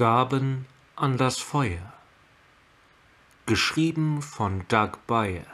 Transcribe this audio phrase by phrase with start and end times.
[0.00, 0.64] Gaben
[0.96, 1.92] an das Feuer.
[3.44, 5.44] Geschrieben von Doug Bayer.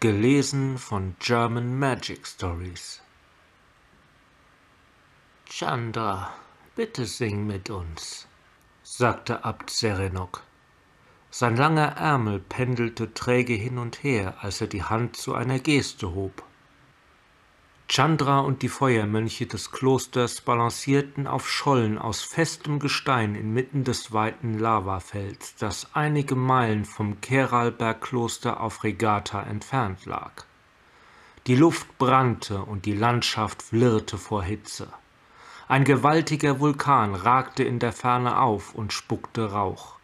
[0.00, 3.00] Gelesen von German Magic Stories.
[5.46, 6.30] Chandra,
[6.76, 8.28] bitte sing mit uns,
[8.82, 10.42] sagte Abt Serenok.
[11.30, 16.12] Sein langer Ärmel pendelte träge hin und her, als er die Hand zu einer Geste
[16.12, 16.42] hob.
[17.92, 24.60] Chandra und die Feuermönche des Klosters balancierten auf Schollen aus festem Gestein inmitten des weiten
[24.60, 30.44] Lavafelds, das einige Meilen vom Keralbergkloster auf Regatta entfernt lag.
[31.48, 34.86] Die Luft brannte und die Landschaft flirrte vor Hitze.
[35.66, 39.96] Ein gewaltiger Vulkan ragte in der Ferne auf und spuckte Rauch.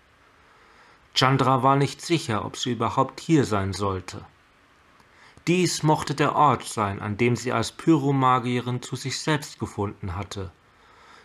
[1.15, 4.24] Chandra war nicht sicher, ob sie überhaupt hier sein sollte.
[5.46, 10.50] Dies mochte der Ort sein, an dem sie als Pyromagierin zu sich selbst gefunden hatte.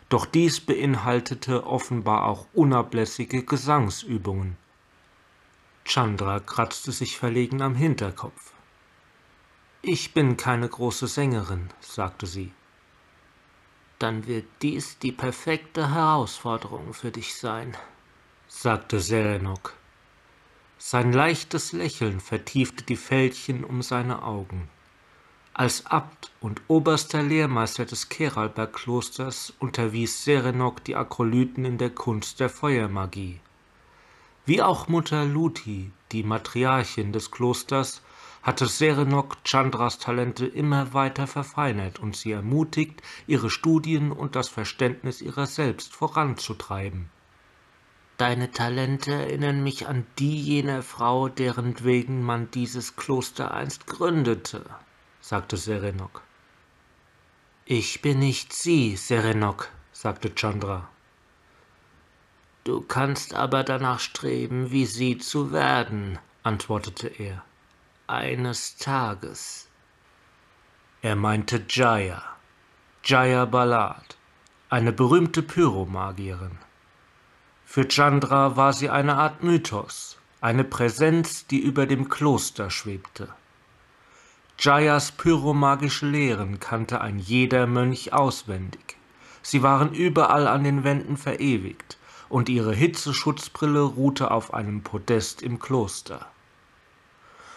[0.09, 4.57] Doch dies beinhaltete offenbar auch unablässige Gesangsübungen.
[5.85, 8.54] Chandra kratzte sich verlegen am Hinterkopf.
[9.81, 12.51] Ich bin keine große Sängerin, sagte sie.
[13.98, 17.76] Dann wird dies die perfekte Herausforderung für dich sein,
[18.48, 19.74] sagte Serenok.
[20.84, 24.68] Sein leichtes Lächeln vertiefte die Fältchen um seine Augen.
[25.54, 32.49] Als Abt und oberster Lehrmeister des Keralberg-Klosters unterwies Serenok die Akrolyten in der Kunst der
[32.49, 33.40] Feuermagie.
[34.48, 38.02] Wie auch Mutter Luti, die Matriarchin des Klosters,
[38.41, 45.21] hatte Serenok Chandras Talente immer weiter verfeinert und sie ermutigt, ihre Studien und das Verständnis
[45.21, 47.12] ihrer selbst voranzutreiben.
[48.17, 54.63] Deine Talente erinnern mich an die jener Frau, deren wegen man dieses Kloster einst gründete,
[55.21, 56.21] sagte Serenok.
[57.65, 60.90] Ich bin nicht sie, Serenok, sagte Chandra.
[62.63, 67.44] Du kannst aber danach streben, wie sie zu werden, antwortete er.
[68.06, 69.68] Eines Tages.
[71.02, 72.22] Er meinte Jaya,
[73.03, 74.16] Jaya Ballad,
[74.69, 76.59] eine berühmte Pyromagierin.
[77.74, 83.30] Für Chandra war sie eine Art Mythos, eine Präsenz, die über dem Kloster schwebte.
[84.59, 88.98] Jayas pyromagische Lehren kannte ein jeder Mönch auswendig.
[89.42, 95.58] Sie waren überall an den Wänden verewigt, und ihre Hitzeschutzbrille ruhte auf einem Podest im
[95.58, 96.28] Kloster.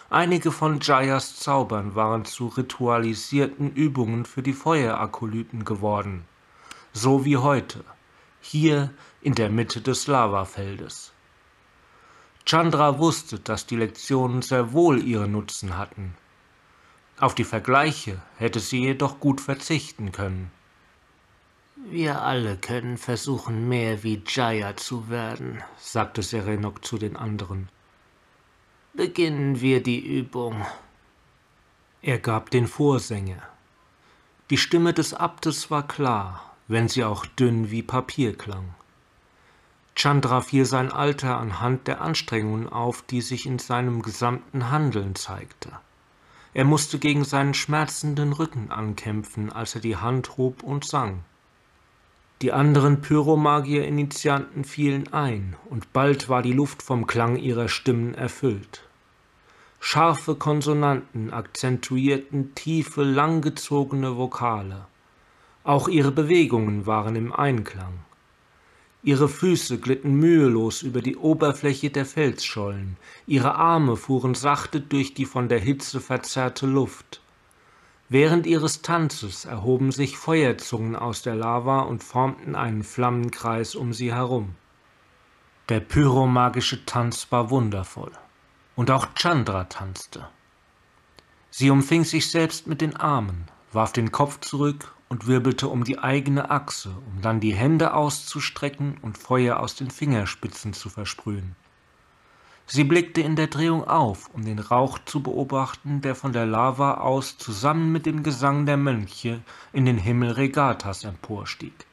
[0.09, 6.23] Einige von Jayas Zaubern waren zu ritualisierten Übungen für die Feuerakolyten geworden,
[6.93, 7.83] so wie heute–
[8.47, 8.91] hier
[9.25, 11.11] in der Mitte des Lavafeldes.
[12.45, 16.13] Chandra wusste, dass die Lektionen sehr wohl ihren Nutzen hatten.
[17.19, 20.51] Auf die Vergleiche hätte sie jedoch gut verzichten können.
[21.75, 27.69] Wir alle können versuchen, mehr wie Jaya zu werden, sagte Serenok zu den anderen.
[28.93, 30.63] Beginnen wir die Übung.
[32.03, 33.41] Er gab den Vorsänger.
[34.51, 38.75] Die Stimme des Abtes war klar, wenn sie auch dünn wie Papier klang.
[39.95, 45.71] Chandra fiel sein Alter anhand der Anstrengungen auf, die sich in seinem gesamten Handeln zeigte.
[46.53, 51.23] Er musste gegen seinen schmerzenden Rücken ankämpfen, als er die Hand hob und sang.
[52.41, 58.83] Die anderen Pyromagier-Initianten fielen ein, und bald war die Luft vom Klang ihrer Stimmen erfüllt.
[59.79, 64.87] Scharfe Konsonanten akzentuierten tiefe, langgezogene Vokale.
[65.63, 68.04] Auch ihre Bewegungen waren im Einklang.
[69.05, 75.25] Ihre Füße glitten mühelos über die Oberfläche der Felsschollen, ihre Arme fuhren sachte durch die
[75.25, 77.21] von der Hitze verzerrte Luft.
[78.09, 84.11] Während ihres Tanzes erhoben sich Feuerzungen aus der Lava und formten einen Flammenkreis um sie
[84.11, 84.55] herum.
[85.69, 88.11] Der pyromagische Tanz war wundervoll.
[88.75, 90.27] Und auch Chandra tanzte.
[91.51, 95.99] Sie umfing sich selbst mit den Armen, warf den Kopf zurück und wirbelte um die
[95.99, 101.55] eigene Achse, um dann die Hände auszustrecken und Feuer aus den Fingerspitzen zu versprühen.
[102.67, 106.95] Sie blickte in der Drehung auf, um den Rauch zu beobachten, der von der Lava
[106.95, 109.41] aus zusammen mit dem Gesang der Mönche
[109.71, 111.85] in den Himmel Regatas emporstieg.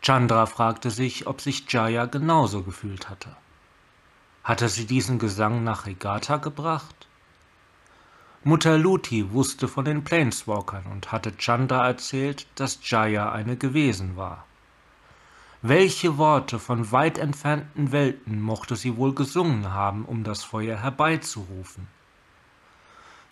[0.00, 3.34] Chandra fragte sich, ob sich Jaya genauso gefühlt hatte.
[4.44, 7.08] Hatte sie diesen Gesang nach Regata gebracht?
[8.46, 14.44] Mutter Luti wusste von den Planeswalkern und hatte Chanda erzählt, dass Jaya eine gewesen war.
[15.62, 21.88] Welche Worte von weit entfernten Welten mochte sie wohl gesungen haben, um das Feuer herbeizurufen?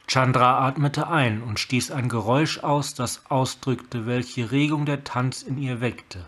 [0.07, 5.59] Chandra atmete ein und stieß ein Geräusch aus, das ausdrückte, welche Regung der Tanz in
[5.59, 6.27] ihr weckte.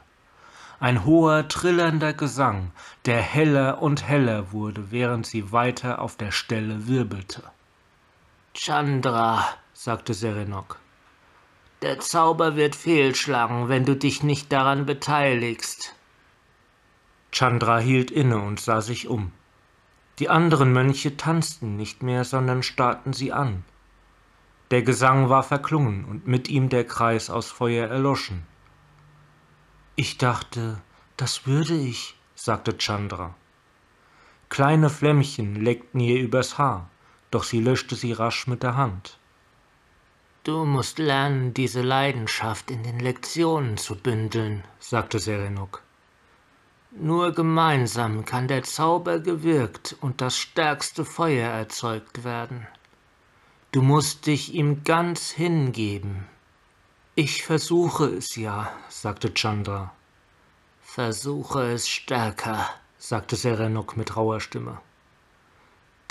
[0.79, 2.71] Ein hoher, trillernder Gesang,
[3.07, 7.45] der heller und heller wurde, während sie weiter auf der Stelle wirbelte.
[8.57, 10.79] Chandra, sagte Serenok,
[11.83, 15.93] der Zauber wird fehlschlagen, wenn du dich nicht daran beteiligst.
[17.33, 19.33] Chandra hielt inne und sah sich um.
[20.21, 23.65] Die anderen Mönche tanzten nicht mehr, sondern starrten sie an.
[24.71, 28.47] Der Gesang war verklungen und mit ihm der Kreis aus Feuer erloschen.
[29.97, 30.81] Ich dachte,
[31.17, 33.35] das würde ich, sagte Chandra.
[34.49, 36.89] Kleine Flämmchen leckten ihr übers Haar,
[37.35, 39.19] doch sie löschte sie rasch mit der Hand.
[40.45, 45.83] Du musst lernen, diese Leidenschaft in den Lektionen zu bündeln, sagte Serenok.
[46.93, 52.69] Nur gemeinsam kann der Zauber gewirkt und das stärkste Feuer erzeugt werden.
[53.73, 56.29] Du musst dich ihm ganz hingeben.
[57.17, 59.93] Ich versuche es ja, sagte Chandra.
[60.83, 64.79] Versuche es stärker, sagte Serenok mit rauer Stimme.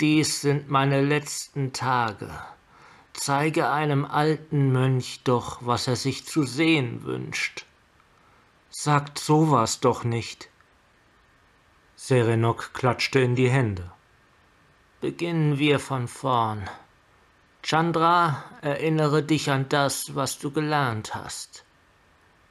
[0.00, 2.30] Dies sind meine letzten Tage.
[3.12, 7.64] Zeige einem alten Mönch doch, was er sich zu sehen wünscht.
[8.70, 10.50] Sagt sowas doch nicht,
[11.94, 13.92] Serenok klatschte in die Hände.
[15.00, 16.68] Beginnen wir von vorn.
[17.62, 21.64] Chandra, erinnere dich an das, was du gelernt hast.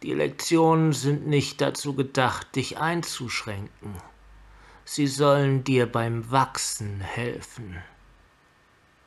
[0.02, 4.02] Die Lektionen sind nicht dazu gedacht, dich einzuschränken.
[4.86, 7.78] Sie sollen dir beim Wachsen helfen.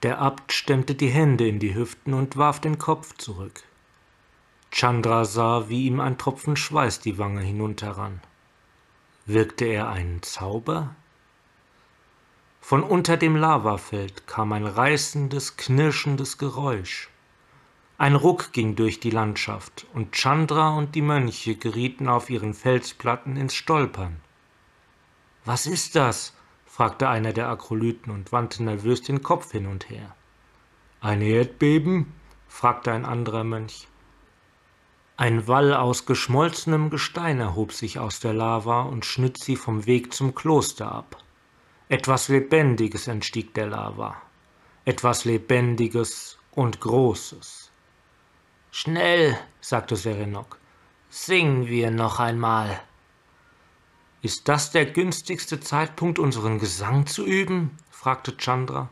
[0.03, 3.63] Der Abt stemmte die Hände in die Hüften und warf den Kopf zurück.
[4.71, 8.21] Chandra sah, wie ihm ein Tropfen Schweiß die Wange hinunterrann.
[9.25, 10.95] Wirkte er einen Zauber?
[12.61, 17.09] Von unter dem Lavafeld kam ein reißendes, knirschendes Geräusch.
[17.99, 23.37] Ein Ruck ging durch die Landschaft, und Chandra und die Mönche gerieten auf ihren Felsplatten
[23.37, 24.21] ins Stolpern.
[25.47, 26.35] Was ist das?
[26.67, 30.15] fragte einer der Akrolyten und wandte nervös den Kopf hin und her.
[31.01, 32.13] Ein Erdbeben?
[32.49, 33.87] fragte ein anderer Mönch.
[35.17, 40.13] Ein Wall aus geschmolzenem Gestein erhob sich aus der Lava und schnitt sie vom Weg
[40.13, 41.23] zum Kloster ab.
[41.89, 44.21] Etwas Lebendiges entstieg der Lava.
[44.85, 47.71] Etwas Lebendiges und Großes.
[48.73, 50.59] Schnell, sagte Serenok,
[51.09, 52.81] singen wir noch einmal.
[54.27, 57.79] Ist das der günstigste Zeitpunkt, unseren Gesang zu üben?
[57.93, 58.89] fragte Chandra.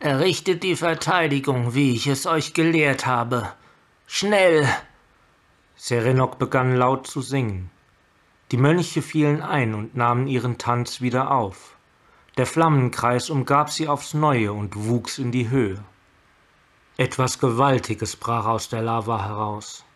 [0.00, 3.54] Errichtet die Verteidigung, wie ich es euch gelehrt habe.
[4.06, 4.68] Schnell!
[5.76, 7.70] Serenok begann laut zu singen.
[8.50, 11.74] Die Mönche fielen ein und nahmen ihren Tanz wieder auf.
[12.36, 15.82] Der Flammenkreis umgab sie aufs neue und wuchs in die Höhe.
[16.98, 19.86] Etwas Gewaltiges brach aus der Lava heraus.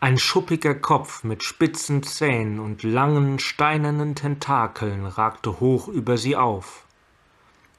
[0.00, 6.84] Ein schuppiger Kopf mit spitzen Zähnen und langen, steinernen Tentakeln ragte hoch über sie auf.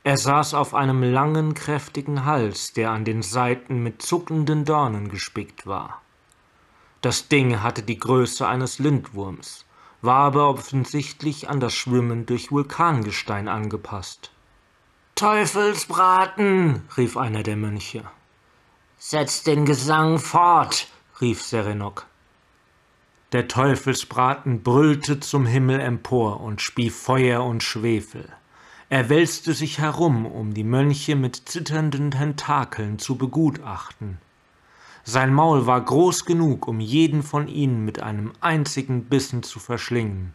[0.04, 5.66] Er saß auf einem langen, kräftigen Hals, der an den Seiten mit zuckenden Dornen gespickt
[5.66, 6.01] war.
[7.00, 9.63] Das Ding hatte die Größe eines Lindwurms,
[10.01, 14.31] war aber offensichtlich an das Schwimmen durch Vulkangestein angepasst.
[15.15, 16.81] Teufelsbraten!
[16.98, 18.04] rief einer der Mönche.
[18.98, 20.88] Setz den Gesang fort!
[21.22, 22.09] rief Serenok.
[23.31, 28.27] Der Teufelsbraten brüllte zum Himmel empor und spie Feuer und Schwefel.
[28.89, 34.18] Er wälzte sich herum, um die Mönche mit zitternden Tentakeln zu begutachten.
[35.03, 40.34] Sein Maul war groß genug, um jeden von ihnen mit einem einzigen Bissen zu verschlingen.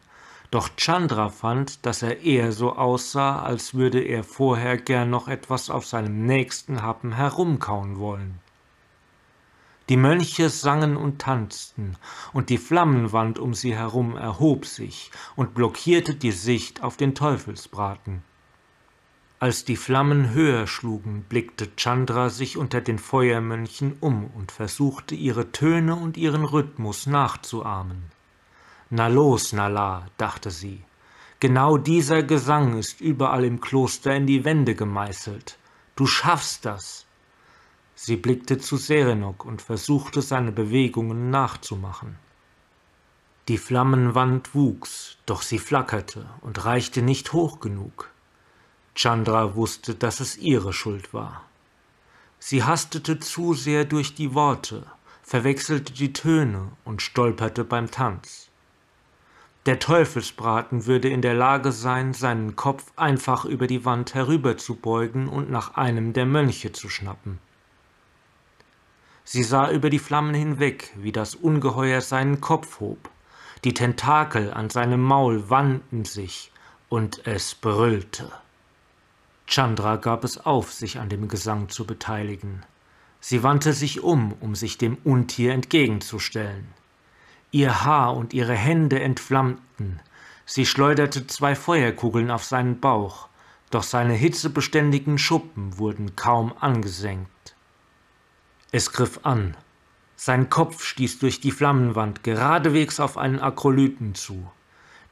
[0.53, 5.69] Doch Chandra fand, dass er eher so aussah, als würde er vorher gern noch etwas
[5.69, 8.39] auf seinem nächsten Happen herumkauen wollen.
[9.91, 11.97] Die Mönche sangen und tanzten,
[12.33, 18.23] und die Flammenwand um sie herum erhob sich und blockierte die Sicht auf den Teufelsbraten.
[19.41, 25.53] Als die Flammen höher schlugen, blickte Chandra sich unter den Feuermönchen um und versuchte ihre
[25.53, 28.05] Töne und ihren Rhythmus nachzuahmen.
[28.89, 30.83] Na los, Nala, dachte sie,
[31.41, 35.59] genau dieser Gesang ist überall im Kloster in die Wände gemeißelt.
[35.95, 37.04] Du schaffst das.
[37.95, 42.17] Sie blickte zu Serenok und versuchte seine Bewegungen nachzumachen.
[43.49, 48.11] Die Flammenwand wuchs, doch sie flackerte und reichte nicht hoch genug.
[48.95, 51.43] Chandra wusste, dass es ihre Schuld war.
[52.39, 54.87] Sie hastete zu sehr durch die Worte,
[55.23, 58.49] verwechselte die Töne und stolperte beim Tanz.
[59.67, 65.51] Der Teufelsbraten würde in der Lage sein, seinen Kopf einfach über die Wand herüberzubeugen und
[65.51, 67.39] nach einem der Mönche zu schnappen.
[69.25, 73.11] Sie sah über die Flammen hinweg, wie das Ungeheuer seinen Kopf hob.
[73.65, 76.53] Die Tentakel an seinem Maul wandten sich
[76.91, 78.31] und es brüllte.
[79.47, 82.63] Chandra gab es auf, sich an dem Gesang zu beteiligen.
[83.21, 86.67] Sie wandte sich um, um sich dem Untier entgegenzustellen.
[87.51, 90.01] Ihr Haar und ihre Hände entflammten.
[90.45, 93.29] Sie schleuderte zwei Feuerkugeln auf seinen Bauch,
[93.71, 97.54] doch seine hitzebeständigen Schuppen wurden kaum angesenkt.
[98.77, 99.57] Es griff an.
[100.17, 104.51] Sein Kopf stieß durch die Flammenwand geradewegs auf einen Akrolyten zu.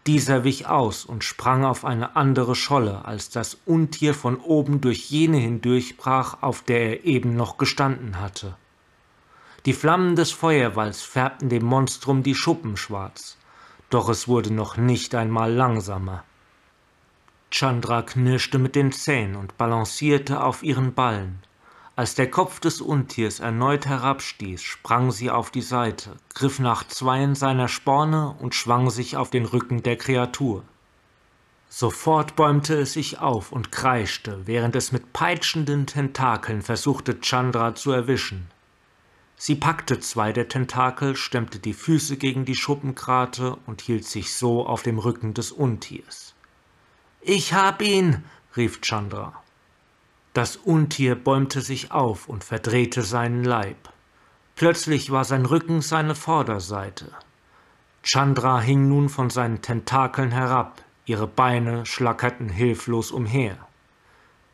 [0.04, 5.10] Dieser wich aus und sprang auf eine andere Scholle, als das Untier von oben durch
[5.10, 8.56] jene hindurchbrach, auf der er eben noch gestanden hatte.
[9.64, 13.36] Die Flammen des Feuerwalls färbten dem Monstrum die Schuppen schwarz,
[13.90, 16.24] doch es wurde noch nicht einmal langsamer.
[17.52, 21.38] Chandra knirschte mit den Zähnen und balancierte auf ihren Ballen.
[21.94, 27.34] Als der Kopf des Untiers erneut herabstieß, sprang sie auf die Seite, griff nach zweien
[27.34, 30.64] seiner Sporne und schwang sich auf den Rücken der Kreatur.
[31.68, 37.92] Sofort bäumte es sich auf und kreischte, während es mit peitschenden Tentakeln versuchte, Chandra zu
[37.92, 38.46] erwischen.
[39.36, 44.66] Sie packte zwei der Tentakel, stemmte die Füße gegen die Schuppenkrate und hielt sich so
[44.66, 46.34] auf dem Rücken des Untiers.
[47.20, 48.24] Ich hab ihn,
[48.56, 49.41] rief Chandra.
[50.32, 53.90] Das Untier bäumte sich auf und verdrehte seinen Leib.
[54.56, 57.10] Plötzlich war sein Rücken seine Vorderseite.
[58.02, 63.56] Chandra hing nun von seinen Tentakeln herab, ihre Beine schlackerten hilflos umher.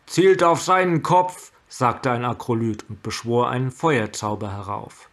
[0.07, 5.09] Zielt auf seinen Kopf, sagte ein Akrolyt und beschwor einen Feuerzauber herauf.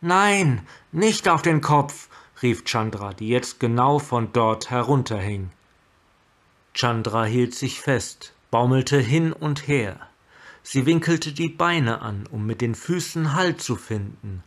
[0.00, 2.08] Nein, nicht auf den Kopf,
[2.42, 5.50] rief Chandra, die jetzt genau von dort herunterhing.
[6.74, 9.98] Chandra hielt sich fest, baumelte hin und her.
[10.62, 14.44] Sie winkelte die Beine an, um mit den Füßen Halt zu finden.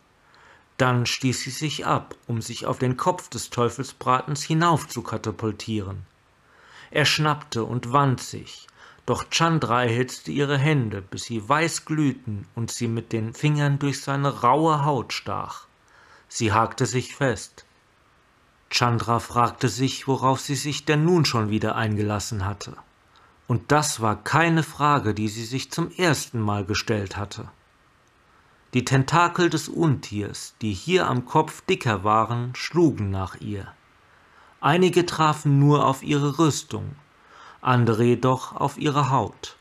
[0.78, 6.06] Dann stieß sie sich ab, um sich auf den Kopf des Teufelsbratens hinauf zu katapultieren.
[6.90, 8.66] Er schnappte und wand sich,
[9.04, 14.00] doch Chandra erhitzte ihre Hände, bis sie weiß glühten und sie mit den Fingern durch
[14.00, 15.66] seine raue Haut stach.
[16.28, 17.66] Sie hakte sich fest.
[18.70, 22.74] Chandra fragte sich, worauf sie sich denn nun schon wieder eingelassen hatte.
[23.48, 27.48] Und das war keine Frage, die sie sich zum ersten Mal gestellt hatte.
[28.74, 33.66] Die Tentakel des Untiers, die hier am Kopf dicker waren, schlugen nach ihr.
[34.60, 36.94] Einige trafen nur auf ihre Rüstung,
[37.62, 39.56] andere jedoch auf ihre Haut.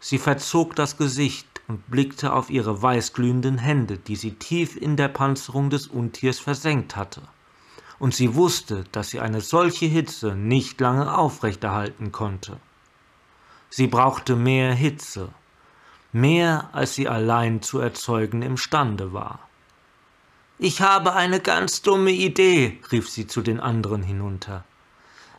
[0.00, 5.08] Sie verzog das Gesicht und blickte auf ihre weißglühenden Hände, die sie tief in der
[5.08, 7.22] Panzerung des Untiers versenkt hatte.
[7.98, 12.60] Und sie wusste, dass sie eine solche Hitze nicht lange aufrechterhalten konnte.
[13.70, 15.28] Sie brauchte mehr Hitze,
[16.12, 19.40] mehr als sie allein zu erzeugen imstande war.
[20.58, 24.64] Ich habe eine ganz dumme Idee, rief sie zu den anderen hinunter.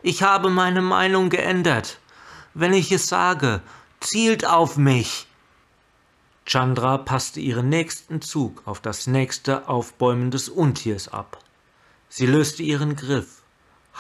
[0.01, 1.99] Ich habe meine Meinung geändert.
[2.53, 3.61] Wenn ich es sage,
[3.99, 5.27] zielt auf mich.
[6.45, 11.43] Chandra passte ihren nächsten Zug auf das nächste Aufbäumen des Untiers ab.
[12.07, 13.38] Sie löste ihren Griff,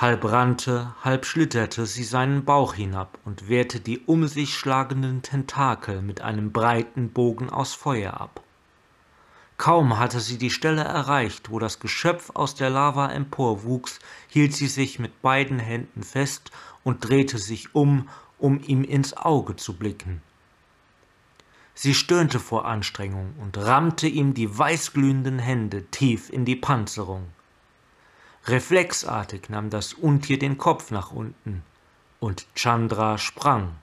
[0.01, 6.01] Halb rannte, halb schlitterte sie seinen Bauch hinab und wehrte die um sich schlagenden Tentakel
[6.01, 8.41] mit einem breiten Bogen aus Feuer ab.
[9.57, 14.67] Kaum hatte sie die Stelle erreicht, wo das Geschöpf aus der Lava emporwuchs, hielt sie
[14.67, 16.49] sich mit beiden Händen fest
[16.85, 20.21] und drehte sich um, um ihm ins Auge zu blicken.
[21.73, 27.27] Sie stöhnte vor Anstrengung und rammte ihm die weißglühenden Hände tief in die Panzerung.
[28.45, 31.63] Reflexartig nahm das Untier den Kopf nach unten,
[32.19, 33.75] und Chandra sprang.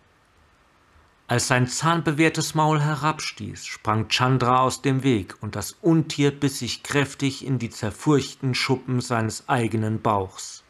[1.28, 6.84] Als sein zahnbewehrtes Maul herabstieß, sprang Chandra aus dem Weg, und das Untier biss sich
[6.84, 10.62] kräftig in die zerfurchten Schuppen seines eigenen Bauchs.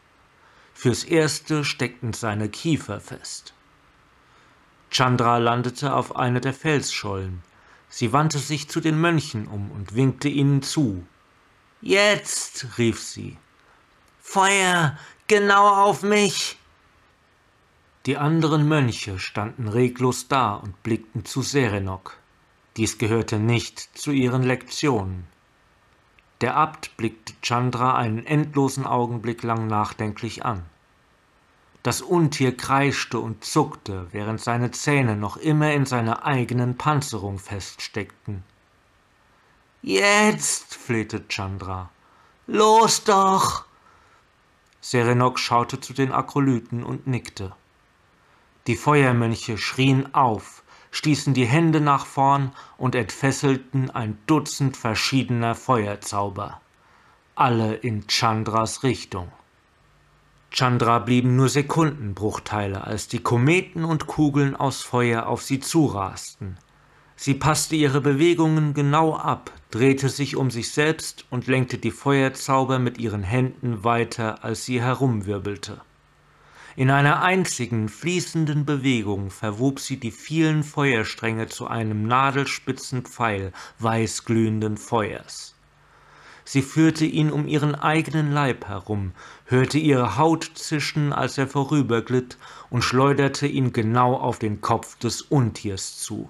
[0.73, 3.53] Fürs erste steckten seine Kiefer fest.
[4.91, 7.43] Chandra landete auf einer der Felsschollen.
[7.89, 11.07] Sie wandte sich zu den Mönchen um und winkte ihnen zu.
[11.83, 13.37] Jetzt, rief sie,
[14.29, 16.59] Feuer, genau auf mich.
[18.07, 22.19] Die anderen Mönche standen reglos da und blickten zu Serenok.
[22.77, 25.29] Dies gehörte nicht zu ihren Lektionen.
[26.41, 30.67] Der Abt blickte Chandra einen endlosen Augenblick lang nachdenklich an.
[31.85, 38.43] Das Untier kreischte und zuckte, während seine Zähne noch immer in seiner eigenen Panzerung feststeckten.
[39.83, 41.91] Jetzt, flehte Chandra.
[42.49, 43.66] Los doch!
[44.89, 47.57] Serenok schaute zu den Akrolyten und nickte.
[48.69, 50.63] Die Feuermönche schrien auf,
[50.93, 56.61] stießen die Hände nach vorn und entfesselten ein Dutzend verschiedener Feuerzauber.
[57.35, 59.33] alle in Chandras Richtung.
[60.51, 66.59] Chandra blieben nur Sekundenbruchteile, als die Kometen und Kugeln aus Feuer auf sie zurasten.
[67.19, 72.79] Sie passte ihre Bewegungen genau ab, drehte sich um sich selbst und lenkte die Feuerzauber
[72.79, 75.81] mit ihren Händen weiter, als sie herumwirbelte.
[76.77, 84.77] In einer einzigen fließenden Bewegung verwob sie die vielen Feuerstränge zu einem nadelspitzen Pfeil weißglühenden
[84.77, 85.55] Feuers.
[86.45, 89.13] Sie führte ihn um ihren eigenen Leib herum,
[89.47, 92.37] hörte ihre Haut zischen, als er vorüberglitt,
[92.69, 96.29] und schleuderte ihn genau auf den Kopf des Untiers zu.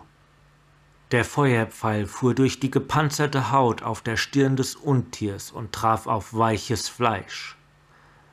[1.12, 6.34] Der Feuerpfeil fuhr durch die gepanzerte Haut auf der Stirn des Untiers und traf auf
[6.34, 7.56] weiches Fleisch.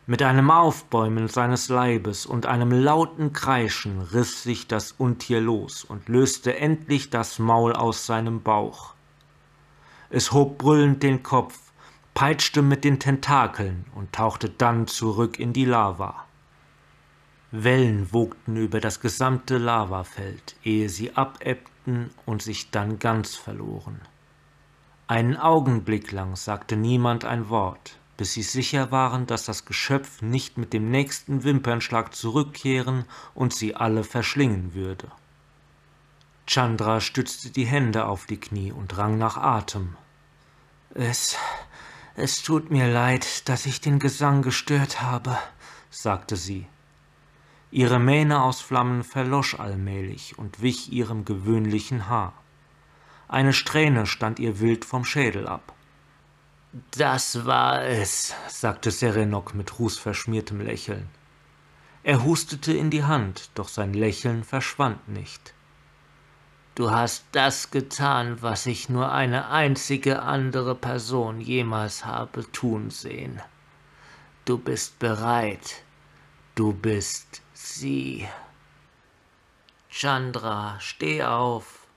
[0.08, 6.10] Mit einem Aufbäumen seines Leibes und einem lauten Kreischen riss sich das Untier los und
[6.10, 8.96] löste endlich das Maul aus seinem Bauch.
[10.10, 11.60] Es hob brüllend den Kopf,
[12.15, 16.25] peitschte mit den Tentakeln und tauchte dann zurück in die Lava.
[17.51, 21.73] Wellen wogten über das gesamte Lavafeld, ehe sie abebbten
[22.25, 24.02] und sich dann ganz verloren.
[25.08, 30.58] Einen Augenblick lang sagte niemand ein Wort, bis sie sicher waren, dass das Geschöpf nicht
[30.58, 35.12] mit dem nächsten Wimpernschlag zurückkehren und sie alle verschlingen würde.
[36.48, 39.96] Chandra stützte die Hände auf die Knie und rang nach Atem.
[40.94, 41.36] Es,
[42.16, 45.38] es tut mir leid, dass ich den Gesang gestört habe,
[45.90, 46.68] sagte sie.
[47.74, 52.34] Ihre Mähne aus Flammen verlosch allmählich und wich ihrem gewöhnlichen Haar.
[53.27, 55.74] Eine Strähne stand ihr wild vom Schädel ab.
[56.92, 61.10] Das war es, sagte Serenok mit rußverschmiertem Lächeln.
[62.03, 65.56] Er hustete in die Hand, doch sein Lächeln verschwand nicht.
[66.75, 73.42] Du hast das getan, was ich nur eine einzige andere Person jemals habe tun sehen.
[74.46, 75.82] Du bist bereit.
[76.53, 78.27] Du bist sie.
[79.90, 81.88] Chandra, steh auf.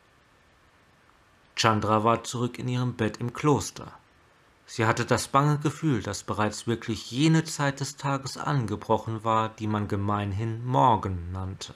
[1.56, 3.92] Chandra war zurück in ihrem Bett im Kloster.
[4.66, 9.66] Sie hatte das bange Gefühl, dass bereits wirklich jene Zeit des Tages angebrochen war, die
[9.66, 11.74] man gemeinhin Morgen nannte.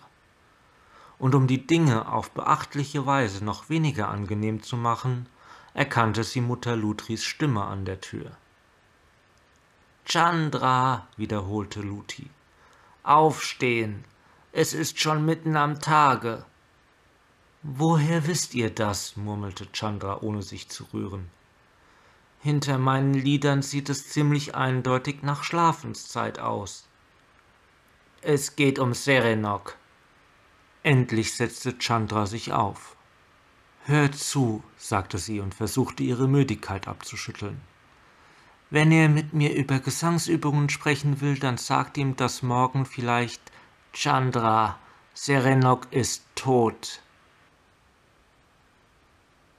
[1.19, 5.27] Und um die Dinge auf beachtliche Weise noch weniger angenehm zu machen,
[5.75, 8.33] erkannte sie Mutter Lutris Stimme an der Tür.
[10.05, 12.29] Chandra, wiederholte Luthi.
[13.11, 14.05] Aufstehen.
[14.53, 16.45] Es ist schon mitten am Tage.
[17.65, 19.17] Woher wisst ihr das?
[19.17, 21.29] murmelte Chandra, ohne sich zu rühren.
[22.39, 26.87] Hinter meinen Lidern sieht es ziemlich eindeutig nach Schlafenszeit aus.
[28.23, 29.75] Es geht um Serenok.
[30.85, 32.95] Endlich setzte Chandra sich auf.
[33.87, 37.61] Hör zu, sagte sie und versuchte ihre Müdigkeit abzuschütteln.
[38.71, 43.43] Wenn er mit mir über Gesangsübungen sprechen will, dann sagt ihm, dass morgen vielleicht
[43.93, 44.79] Chandra,
[45.13, 47.03] Serenok ist tot.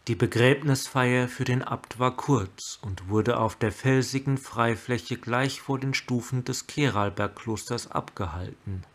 [0.08, 5.78] Die Begräbnisfeier für den Abt war kurz und wurde auf der felsigen Freifläche gleich vor
[5.78, 8.86] den Stufen des Keralbergklosters abgehalten.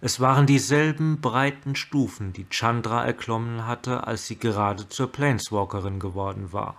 [0.00, 6.52] Es waren dieselben breiten Stufen, die Chandra erklommen hatte, als sie gerade zur Planeswalkerin geworden
[6.52, 6.76] war.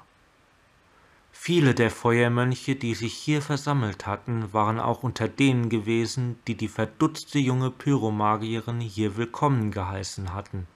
[1.40, 6.68] Viele der Feuermönche, die sich hier versammelt hatten, waren auch unter denen gewesen, die die
[6.68, 10.68] verdutzte junge Pyromagierin hier willkommen geheißen hatten.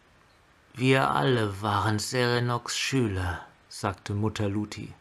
[0.74, 4.94] Wir alle waren Serenoks Schüler, sagte Mutter Luti.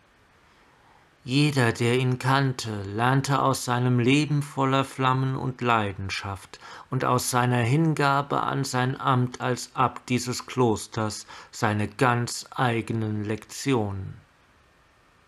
[1.25, 7.63] Jeder, der ihn kannte, lernte aus seinem Leben voller Flammen und Leidenschaft und aus seiner
[7.63, 14.30] Hingabe an sein Amt als Abt dieses Klosters seine ganz eigenen Lektionen.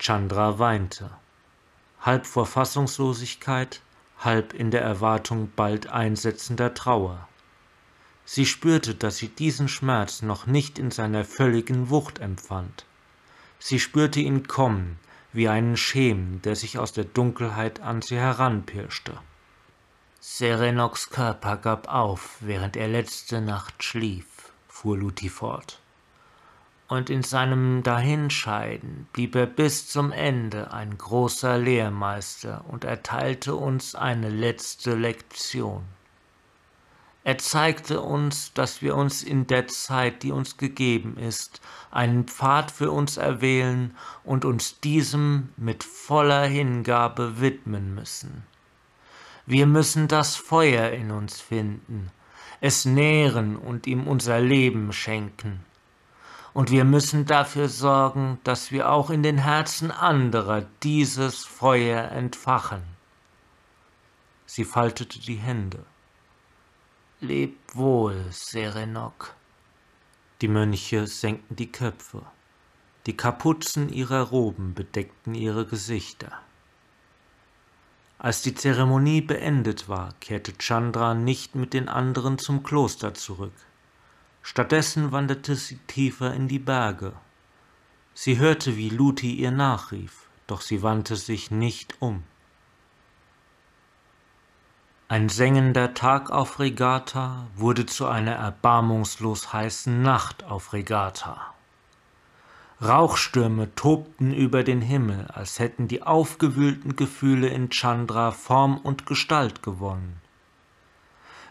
[0.02, 1.10] Chandra weinte,
[2.00, 3.82] halb vor Fassungslosigkeit,
[4.18, 7.28] halb in der Erwartung bald einsetzender Trauer.
[8.24, 12.84] Sie spürte, dass sie diesen Schmerz noch nicht in seiner völligen Wucht empfand.
[13.60, 14.98] Sie spürte ihn kommen,
[15.32, 19.16] wie einen Schemen, der sich aus der Dunkelheit an sie heranpirschte.
[20.18, 24.26] Serenoks Körper gab auf, während er letzte Nacht schlief,
[24.66, 25.81] fuhr Luti fort
[26.92, 33.94] und in seinem Dahinscheiden blieb er bis zum Ende ein großer Lehrmeister und erteilte uns
[33.94, 35.84] eine letzte Lektion.
[37.24, 42.70] Er zeigte uns, dass wir uns in der Zeit, die uns gegeben ist, einen Pfad
[42.70, 48.42] für uns erwählen und uns diesem mit voller Hingabe widmen müssen.
[49.46, 52.10] Wir müssen das Feuer in uns finden,
[52.60, 55.64] es nähren und ihm unser Leben schenken
[56.54, 62.82] Und wir müssen dafür sorgen, dass wir auch in den Herzen anderer dieses Feuer entfachen.
[64.44, 65.84] Sie faltete die Hände.
[67.20, 69.34] Leb wohl, Serenok.
[70.42, 72.22] Die Mönche senkten die Köpfe.
[73.06, 76.32] Die Kapuzen ihrer Roben bedeckten ihre Gesichter.
[78.18, 83.54] Als die Zeremonie beendet war, kehrte Chandra nicht mit den anderen zum Kloster zurück.
[84.42, 87.12] Stattdessen wanderte sie tiefer in die Berge.
[88.14, 92.24] Sie hörte, wie Luti ihr nachrief, doch sie wandte sich nicht um.
[95.08, 101.52] Ein sengender Tag auf Regatta wurde zu einer erbarmungslos heißen Nacht auf Regatta.
[102.82, 109.62] Rauchstürme tobten über den Himmel, als hätten die aufgewühlten Gefühle in Chandra Form und Gestalt
[109.62, 110.21] gewonnen.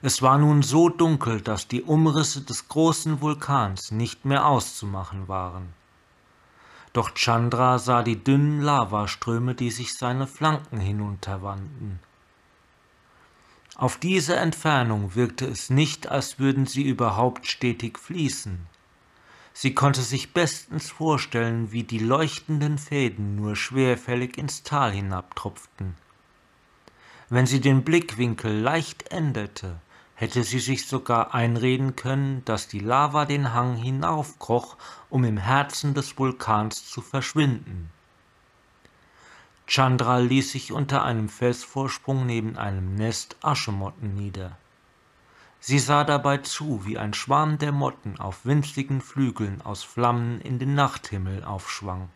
[0.03, 5.73] Es war nun so dunkel, dass die Umrisse des großen Vulkans nicht mehr auszumachen waren.
[6.91, 11.99] Doch Chandra sah die dünnen Lavaströme, die sich seine Flanken hinunterwanden.
[13.75, 18.67] Auf diese Entfernung wirkte es nicht, als würden sie überhaupt stetig fließen.
[19.53, 25.95] Sie konnte sich bestens vorstellen, wie die leuchtenden Fäden nur schwerfällig ins Tal hinabtropften.
[27.29, 29.79] Wenn sie den Blickwinkel leicht änderte,
[30.21, 34.77] hätte sie sich sogar einreden können, dass die Lava den Hang hinaufkroch,
[35.09, 37.89] um im Herzen des Vulkans zu verschwinden.
[39.65, 44.57] Chandra ließ sich unter einem Felsvorsprung neben einem Nest Aschemotten nieder.
[45.59, 50.59] Sie sah dabei zu, wie ein Schwarm der Motten auf winzigen Flügeln aus Flammen in
[50.59, 52.09] den Nachthimmel aufschwang.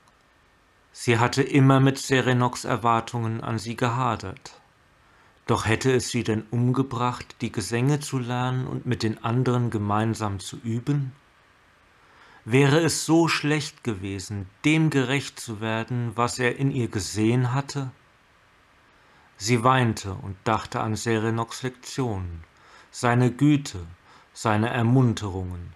[0.91, 4.61] Sie hatte immer mit Serenoks Erwartungen an sie gehadert.
[5.45, 10.39] Doch hätte es sie denn umgebracht, die Gesänge zu lernen und mit den anderen gemeinsam
[10.39, 11.11] zu üben?
[12.45, 17.91] Wäre es so schlecht gewesen, dem gerecht zu werden, was er in ihr gesehen hatte?
[19.37, 22.43] Sie weinte und dachte an Serenoks Lektionen,
[22.89, 23.85] seine Güte,
[24.33, 25.73] seine Ermunterungen.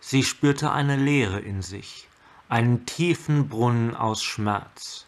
[0.00, 2.08] Sie spürte eine Leere in sich,
[2.48, 5.07] einen tiefen Brunnen aus Schmerz.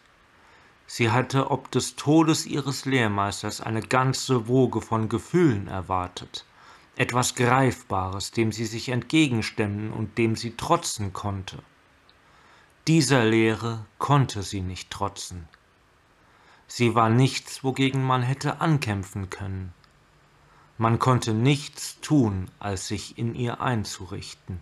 [0.93, 6.43] Sie hatte ob des Todes ihres Lehrmeisters eine ganze Woge von Gefühlen erwartet,
[6.97, 11.59] etwas Greifbares, dem sie sich entgegenstemmen und dem sie trotzen konnte.
[12.89, 15.47] Dieser Lehre konnte sie nicht trotzen.
[16.67, 19.73] Sie war nichts, wogegen man hätte ankämpfen können.
[20.77, 24.59] Man konnte nichts tun, als sich in ihr einzurichten.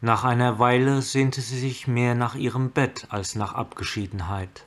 [0.00, 4.66] Nach einer Weile sehnte sie sich mehr nach ihrem Bett als nach Abgeschiedenheit.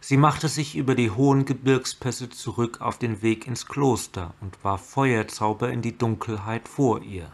[0.00, 4.88] Sie machte sich über die hohen Gebirgspässe zurück auf den Weg ins Kloster und warf
[4.88, 7.30] Feuerzauber in die Dunkelheit vor ihr.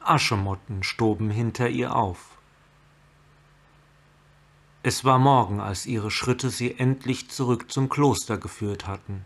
[0.00, 2.38] Aschemotten stoben hinter ihr auf.
[4.82, 9.24] Es war Morgen, als ihre Schritte sie endlich zurück zum Kloster geführt hatten.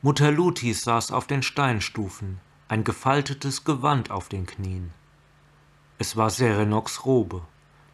[0.00, 4.92] Mutter Lutis saß auf den Steinstufen, ein gefaltetes Gewand auf den Knien.
[5.98, 7.42] Es war Serenoks Robe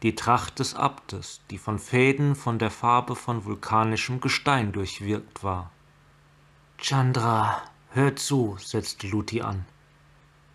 [0.05, 5.71] die Tracht des Abtes, die von Fäden von der Farbe von vulkanischem Gestein durchwirkt war.
[6.77, 9.65] Chandra, hör zu, setzte Luti an.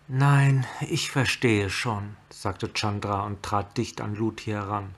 [0.06, 4.94] Nein, ich verstehe schon, sagte Chandra und trat dicht an Luti heran.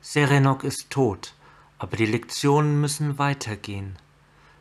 [0.00, 1.34] Serenok ist tot,
[1.78, 3.94] aber die Lektionen müssen weitergehen.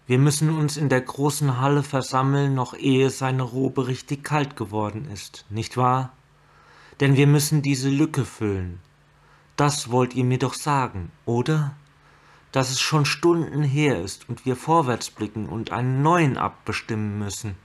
[0.05, 5.09] Wir müssen uns in der großen Halle versammeln, noch ehe seine Robe richtig kalt geworden
[5.09, 6.13] ist, nicht wahr?
[6.99, 8.79] Denn wir müssen diese Lücke füllen.
[9.55, 11.75] Das wollt ihr mir doch sagen, oder?
[12.51, 17.55] Dass es schon Stunden her ist und wir vorwärts blicken und einen neuen abbestimmen müssen.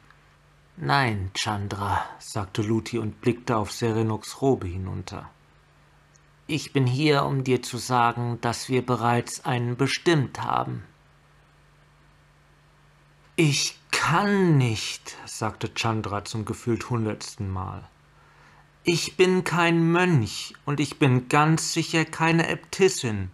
[0.77, 5.31] Nein, Chandra, sagte Luti und blickte auf Serenoks Robe hinunter.
[6.47, 10.83] Ich bin hier, um dir zu sagen, dass wir bereits einen bestimmt haben.
[13.37, 17.89] Ich kann nicht, sagte Chandra zum gefühlt hundertsten Mal.
[18.85, 23.31] Ich bin kein Mönch und ich bin ganz sicher keine Äbtissin.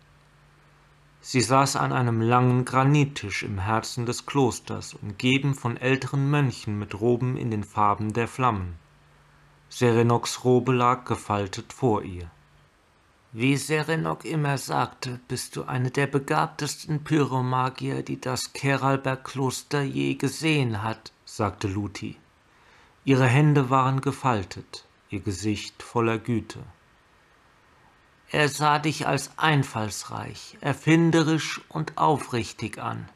[1.22, 7.00] Sie saß an einem langen Granittisch im Herzen des Klosters, umgeben von älteren Mönchen mit
[7.00, 8.74] Roben in den Farben der Flammen.
[9.70, 12.30] Serenoks Robe lag gefaltet vor ihr.
[13.32, 20.82] Wie Serenok immer sagte, bist du eine der begabtesten Pyromagier, die das Keralberg-Kloster je gesehen
[20.82, 22.16] hat, sagte Luti.
[23.06, 26.62] Ihre Hände waren gefaltet ihr Gesicht voller Güte.
[28.30, 33.08] Er sah dich als einfallsreich, erfinderisch und aufrichtig an.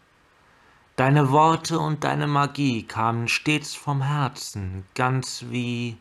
[0.97, 5.99] Deine Worte und deine Magie kamen stets vom Herzen, ganz wie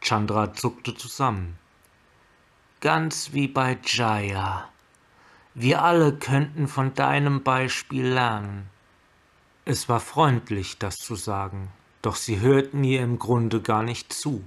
[0.00, 1.58] Chandra zuckte zusammen.
[2.80, 4.68] Ganz wie bei Jaya.
[5.54, 8.70] Wir alle könnten von deinem Beispiel lernen.
[9.64, 14.44] Es war freundlich, das zu sagen, doch sie hörten ihr im Grunde gar nicht zu.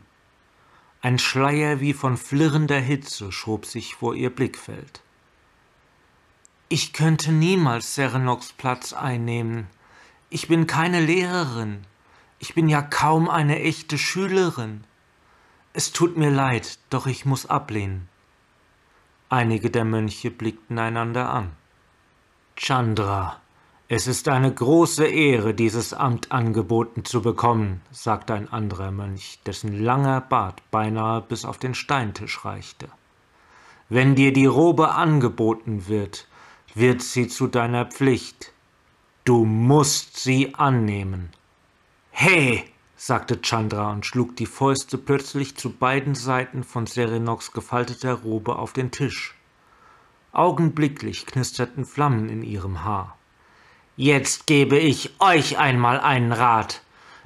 [1.04, 5.02] Ein Schleier wie von flirrender Hitze schob sich vor ihr Blickfeld.
[6.70, 9.66] Ich könnte niemals Serenoks Platz einnehmen.
[10.30, 11.88] Ich bin keine Lehrerin.
[12.38, 14.84] Ich bin ja kaum eine echte Schülerin.
[15.74, 18.08] Es tut mir leid, doch ich muss ablehnen.
[19.28, 21.52] Einige der Mönche blickten einander an.
[22.56, 23.41] Chandra,
[23.94, 29.84] es ist eine große Ehre, dieses Amt angeboten zu bekommen, sagte ein anderer Mönch, dessen
[29.84, 32.88] langer Bart beinahe bis auf den Steintisch reichte.
[33.90, 36.30] Wenn dir die Robe angeboten wird,
[36.74, 38.54] wird sie zu deiner Pflicht.
[39.26, 41.30] Du musst sie annehmen.
[42.12, 42.64] He,
[42.96, 48.72] sagte Chandra und schlug die Fäuste plötzlich zu beiden Seiten von Serenoks gefalteter Robe auf
[48.72, 49.36] den Tisch.
[50.32, 53.18] Augenblicklich knisterten Flammen in ihrem Haar.
[53.98, 56.82] Jetzt gebe ich euch einmal einen Rat.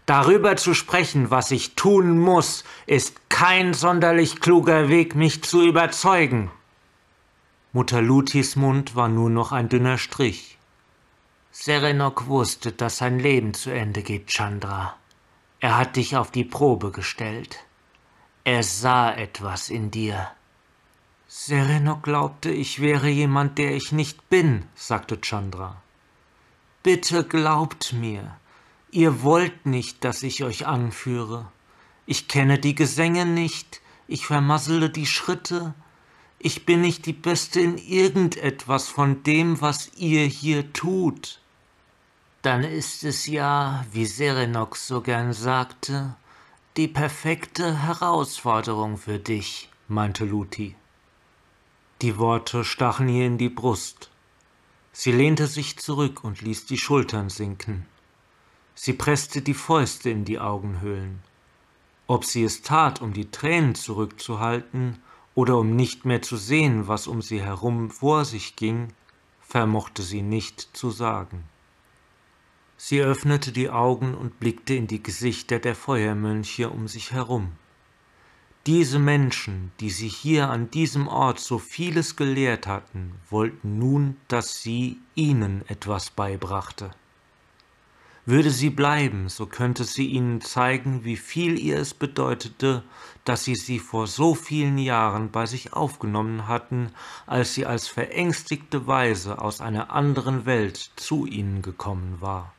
[0.06, 6.52] Darüber zu sprechen, was ich tun muss, ist kein sonderlich kluger Weg, mich zu überzeugen.
[7.74, 10.58] Mutter Lutis Mund war nur noch ein dünner Strich.
[11.52, 14.96] Serenok wusste, dass sein Leben zu Ende geht, Chandra.
[15.60, 17.64] Er hat dich auf die Probe gestellt.
[18.44, 20.30] Er sah etwas in dir.
[21.28, 25.82] Serenok glaubte, ich wäre jemand, der ich nicht bin, sagte Chandra.
[26.86, 28.38] Bitte glaubt mir,
[28.92, 31.52] ihr wollt nicht, dass ich euch anführe.
[32.06, 35.74] Ich kenne die Gesänge nicht, ich vermassele die Schritte,
[36.40, 41.42] ich bin nicht die Beste in irgendetwas von dem, was ihr hier tut
[42.46, 46.16] dann ist es ja, wie Serenox so gern sagte,
[46.78, 50.76] die perfekte Herausforderung für dich, meinte Luti.
[52.04, 54.12] Die Worte stachen ihr in die Brust.
[54.98, 57.86] Sie lehnte sich zurück und ließ die Schultern sinken.
[58.76, 61.20] Sie presste die Fäuste in die Augenhöhlen.
[62.08, 65.00] Ob sie es tat, um die Tränen zurückzuhalten
[65.34, 68.94] oder um nicht mehr zu sehen, was um sie herum vor sich ging,
[69.42, 71.44] vermochte sie nicht zu sagen.
[72.78, 77.52] Sie öffnete die Augen und blickte in die Gesichter der Feuermönche um sich herum.
[78.68, 84.54] Diese Menschen, die sie hier an diesem Ort so vieles gelehrt hatten, wollten nun, dass
[84.54, 86.90] sie ihnen etwas beibrachte.
[88.26, 92.82] Würde sie bleiben, so könnte sie ihnen zeigen, wie viel ihr es bedeutete,
[93.24, 96.92] dass sie sie vor so vielen Jahren bei sich aufgenommen hatten,
[97.28, 102.52] als sie als verängstigte Weise aus einer anderen Welt zu ihnen gekommen war.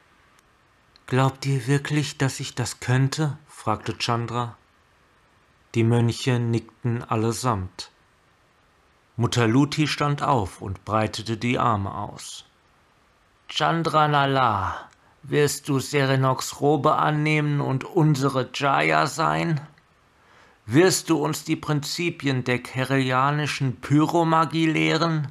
[1.09, 3.37] Glaubt ihr wirklich, dass ich das könnte?
[3.49, 4.57] fragte Chandra.
[5.77, 7.91] Die Mönche nickten allesamt.
[9.19, 12.47] Mutter Luti stand auf und breitete die Arme aus.
[13.51, 14.89] Chandra Nala,
[15.23, 19.61] wirst du Serenoks Robe annehmen und unsere Jaya sein?
[20.65, 25.31] Wirst du uns die Prinzipien der kerelianischen Pyromagie lehren?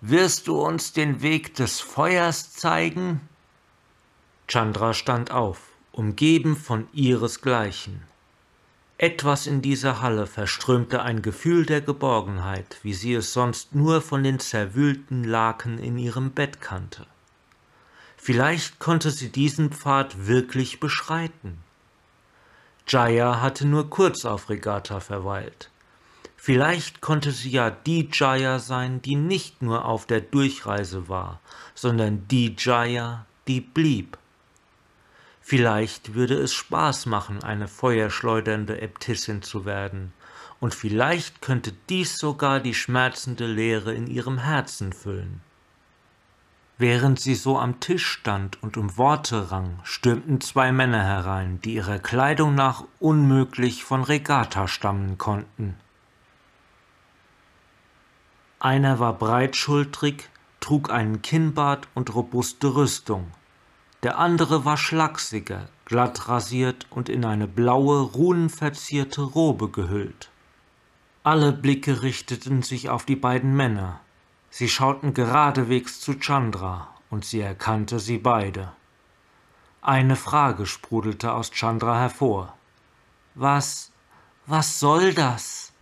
[0.00, 3.20] Wirst du uns den Weg des Feuers zeigen?
[4.48, 5.60] Chandra stand auf,
[5.92, 8.02] umgeben von ihresgleichen.
[9.04, 14.22] Etwas in dieser Halle verströmte ein Gefühl der Geborgenheit, wie sie es sonst nur von
[14.22, 17.04] den zerwühlten Laken in ihrem Bett kannte.
[18.16, 21.58] Vielleicht konnte sie diesen Pfad wirklich beschreiten.
[22.88, 25.68] Jaya hatte nur kurz auf Regatta verweilt.
[26.38, 31.40] Vielleicht konnte sie ja die Jaya sein, die nicht nur auf der Durchreise war,
[31.74, 34.16] sondern die Jaya, die blieb.
[35.46, 40.14] Vielleicht würde es Spaß machen, eine feuerschleudernde Äbtissin zu werden,
[40.58, 45.42] und vielleicht könnte dies sogar die schmerzende Leere in ihrem Herzen füllen.
[46.78, 51.74] Während sie so am Tisch stand und um Worte rang, stürmten zwei Männer herein, die
[51.74, 55.76] ihrer Kleidung nach unmöglich von Regatta stammen konnten.
[58.60, 60.30] Einer war breitschultrig,
[60.60, 63.30] trug einen Kinnbart und robuste Rüstung,
[64.04, 70.28] der andere war schlachsiger, glatt rasiert und in eine blaue, runenverzierte Robe gehüllt.
[71.22, 74.00] Alle Blicke richteten sich auf die beiden Männer.
[74.50, 78.72] Sie schauten geradewegs zu Chandra, und sie erkannte sie beide.
[79.80, 82.54] Eine Frage sprudelte aus Chandra hervor.
[83.34, 83.90] Was,
[84.46, 85.72] was soll das?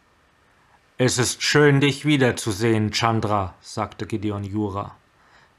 [0.97, 4.95] Es ist schön, dich wiederzusehen, Chandra, sagte Gideon Jura.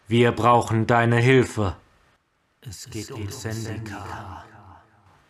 [0.08, 1.76] Wir brauchen deine Hilfe.
[2.70, 4.46] Es geht um Sendika.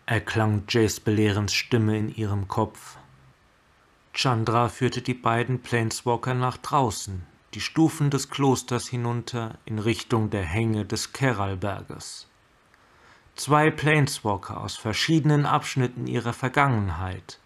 [0.06, 2.98] erklang Jays Belehrens Stimme in ihrem Kopf.
[4.13, 10.43] Chandra führte die beiden Planeswalker nach draußen, die Stufen des Klosters hinunter in Richtung der
[10.43, 12.28] Hänge des Keralberges.
[13.36, 17.39] Zwei Planeswalker aus verschiedenen Abschnitten ihrer Vergangenheit,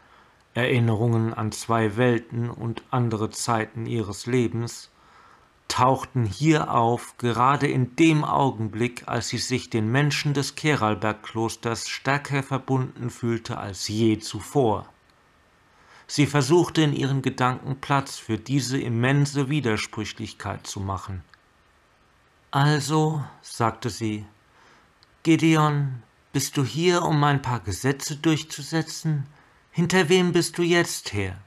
[0.53, 4.89] Erinnerungen an zwei Welten und andere Zeiten ihres Lebens,
[5.77, 12.41] tauchten hier auf, gerade in dem Augenblick, als sie sich den Menschen des Keralberg-Klosters stärker
[12.41, 14.89] verbunden fühlte als je zuvor.
[16.07, 21.23] Sie versuchte in ihren Gedanken Platz für diese immense Widersprüchlichkeit zu machen.
[22.49, 24.25] Also, sagte sie,
[25.21, 26.01] Gideon,
[26.33, 29.27] bist du hier, um ein paar Gesetze durchzusetzen?
[29.69, 31.37] Hinter wem bist du jetzt her?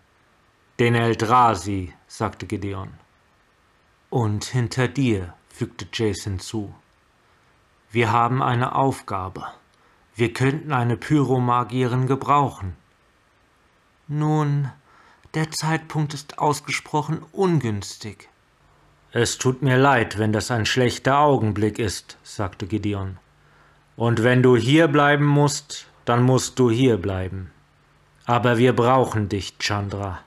[0.79, 2.91] Den Eldrasi, sagte Gideon.
[4.11, 6.75] Und hinter dir, fügte Jace hinzu.
[7.93, 9.47] Wir haben eine Aufgabe.
[10.17, 12.77] Wir könnten eine Pyromagierin gebrauchen.
[14.09, 14.73] Nun,
[15.35, 18.29] der Zeitpunkt ist ausgesprochen ungünstig.
[19.13, 23.19] Es tut mir leid, wenn das ein schlechter Augenblick ist, sagte Gideon.
[23.95, 27.53] Und wenn du hier bleiben musst, dann musst du hier bleiben.
[28.25, 30.19] Aber wir brauchen dich, Chandra.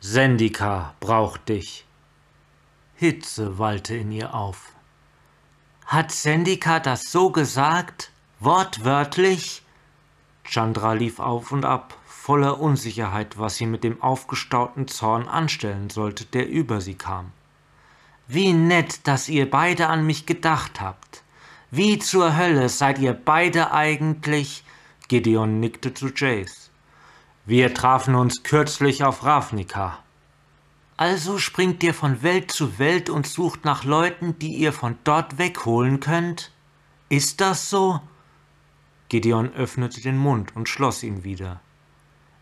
[0.00, 1.85] Sendika braucht dich.
[2.98, 4.72] Hitze wallte in ihr auf.
[5.84, 8.10] Hat Sendika das so gesagt?
[8.40, 9.62] Wortwörtlich?
[10.44, 16.24] Chandra lief auf und ab, voller Unsicherheit, was sie mit dem aufgestauten Zorn anstellen sollte,
[16.24, 17.32] der über sie kam.
[18.28, 21.22] Wie nett, dass ihr beide an mich gedacht habt.
[21.70, 24.64] Wie zur Hölle seid ihr beide eigentlich?
[25.08, 26.70] Gideon nickte zu Jace.
[27.44, 29.98] Wir trafen uns kürzlich auf Ravnica.
[30.96, 35.38] Also springt ihr von Welt zu Welt und sucht nach Leuten, die ihr von dort
[35.38, 36.52] wegholen könnt?
[37.08, 38.00] Ist das so?
[39.08, 41.60] Gideon öffnete den Mund und schloss ihn wieder.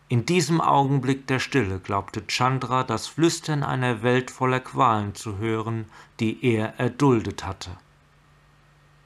[0.07, 5.85] In diesem Augenblick der Stille glaubte Chandra das Flüstern einer Welt voller Qualen zu hören,
[6.19, 7.71] die er erduldet hatte.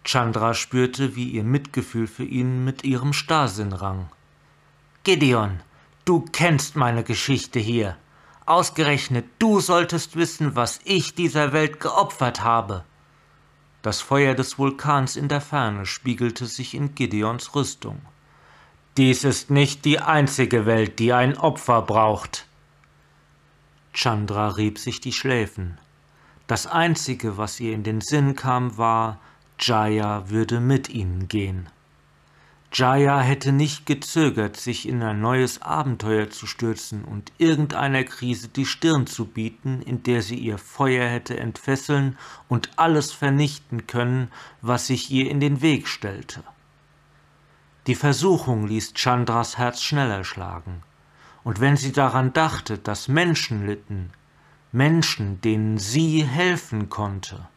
[0.03, 4.09] Chandra spürte, wie ihr Mitgefühl für ihn mit ihrem Starrsinn rang.
[5.03, 5.61] Gideon,
[6.05, 7.97] du kennst meine Geschichte hier.
[8.49, 12.83] Ausgerechnet du solltest wissen, was ich dieser Welt geopfert habe.
[13.83, 18.01] Das Feuer des Vulkans in der Ferne spiegelte sich in Gideons Rüstung.
[18.97, 22.47] Dies ist nicht die einzige Welt, die ein Opfer braucht.
[23.93, 25.77] Chandra rieb sich die Schläfen.
[26.47, 29.19] Das Einzige, was ihr in den Sinn kam, war,
[29.59, 31.69] Jaya würde mit ihnen gehen.
[32.71, 38.67] Jaya hätte nicht gezögert, sich in ein neues Abenteuer zu stürzen und irgendeiner Krise die
[38.67, 44.85] Stirn zu bieten, in der sie ihr Feuer hätte entfesseln und alles vernichten können, was
[44.85, 46.43] sich ihr in den Weg stellte.
[47.87, 50.83] Die Versuchung ließ Chandras Herz schneller schlagen,
[51.43, 54.11] und wenn sie daran dachte, dass Menschen litten,
[54.71, 57.47] Menschen, denen sie helfen konnte.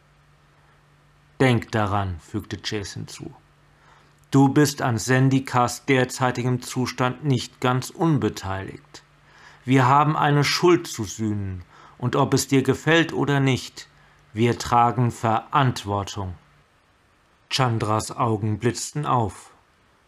[1.38, 3.34] Denk daran, fügte Chase hinzu.
[4.32, 9.02] Du bist an Sendikas derzeitigem Zustand nicht ganz unbeteiligt.
[9.66, 11.64] Wir haben eine Schuld zu sühnen,
[11.98, 13.88] und ob es dir gefällt oder nicht,
[14.32, 16.32] wir tragen Verantwortung.
[17.50, 19.50] Chandras Augen blitzten auf.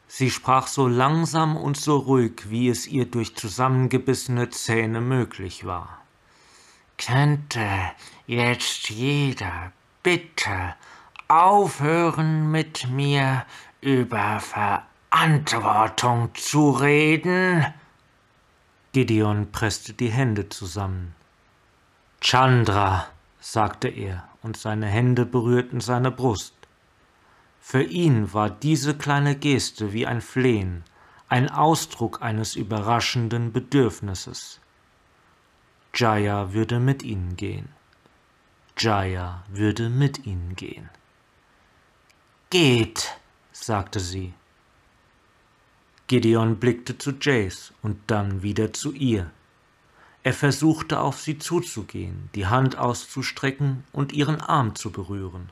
[0.06, 5.98] Sie sprach so langsam und so ruhig, wie es ihr durch zusammengebissene Zähne möglich war.
[6.96, 7.68] Könnte
[8.26, 10.76] jetzt jeder bitte
[11.28, 13.44] aufhören mit mir
[13.84, 17.66] über Verantwortung zu reden?
[18.92, 21.14] Gideon presste die Hände zusammen.
[22.20, 23.06] Chandra,
[23.40, 26.54] sagte er, und seine Hände berührten seine Brust.
[27.60, 30.84] Für ihn war diese kleine Geste wie ein Flehen,
[31.28, 34.60] ein Ausdruck eines überraschenden Bedürfnisses.
[35.94, 37.68] Jaya würde mit ihnen gehen.
[38.78, 40.88] Jaya würde mit ihnen gehen.
[42.50, 43.18] Geht,
[43.54, 44.34] sagte sie.
[46.06, 49.30] Gideon blickte zu Jace und dann wieder zu ihr.
[50.22, 55.50] Er versuchte auf sie zuzugehen, die Hand auszustrecken und ihren Arm zu berühren.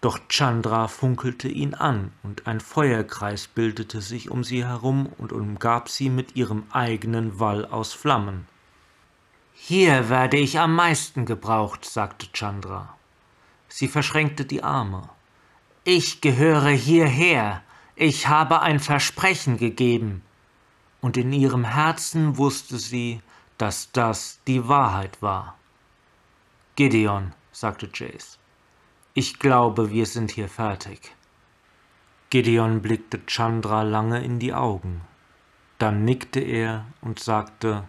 [0.00, 5.88] Doch Chandra funkelte ihn an, und ein Feuerkreis bildete sich um sie herum und umgab
[5.88, 8.46] sie mit ihrem eigenen Wall aus Flammen.
[9.54, 12.96] Hier werde ich am meisten gebraucht, sagte Chandra.
[13.68, 15.08] Sie verschränkte die Arme.
[15.90, 17.62] Ich gehöre hierher,
[17.96, 20.22] ich habe ein Versprechen gegeben.
[21.00, 23.22] Und in ihrem Herzen wusste sie,
[23.56, 25.56] dass das die Wahrheit war.
[26.76, 28.38] Gideon, sagte Jace.
[29.14, 31.14] Ich glaube, wir sind hier fertig.
[32.28, 35.00] Gideon blickte Chandra lange in die Augen.
[35.78, 37.84] Dann nickte er und sagte,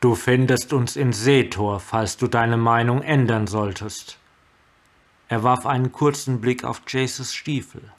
[0.00, 4.16] Du findest uns in Seetor, falls du deine Meinung ändern solltest.
[5.32, 7.90] Er warf einen kurzen Blick auf Jaces Stiefel.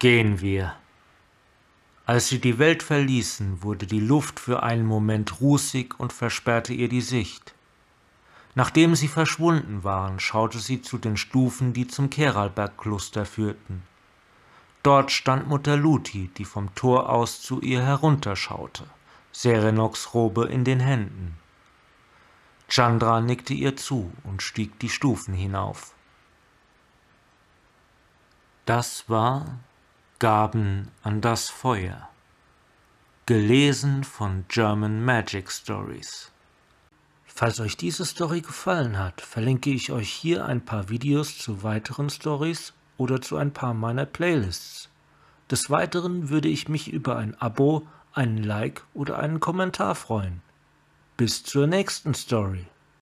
[0.00, 0.74] Gehen wir.
[2.04, 6.88] Als sie die Welt verließen, wurde die Luft für einen Moment rußig und versperrte ihr
[6.88, 7.54] die Sicht.
[8.56, 13.84] Nachdem sie verschwunden waren, schaute sie zu den Stufen, die zum Keralberg-Kloster führten.
[14.82, 18.82] Dort stand Mutter Luti, die vom Tor aus zu ihr herunterschaute,
[19.30, 21.36] Serenoks Robe in den Händen.
[22.68, 25.92] Chandra nickte ihr zu und stieg die Stufen hinauf.
[28.66, 29.60] Das war
[30.18, 32.08] Gaben an das Feuer.
[33.24, 36.32] Gelesen von German Magic Stories.
[37.26, 42.10] Falls euch diese Story gefallen hat, verlinke ich euch hier ein paar Videos zu weiteren
[42.10, 44.88] Stories oder zu ein paar meiner Playlists.
[45.48, 50.42] Des Weiteren würde ich mich über ein Abo, einen Like oder einen Kommentar freuen.
[51.16, 52.66] Bis zur nächsten Story.